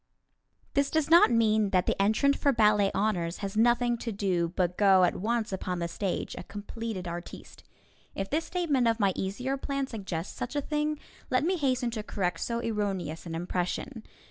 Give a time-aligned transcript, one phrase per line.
[0.73, 4.75] This does not mean that the entrant for ballet honors has nothing to do but
[4.75, 7.63] go at once upon the stage, a completed artiste.
[8.15, 10.97] If this statement of my easier plan suggests such a thing,
[11.29, 14.01] let me hasten to correct so erroneous an impression.